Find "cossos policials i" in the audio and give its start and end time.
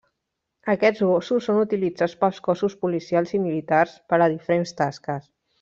2.49-3.45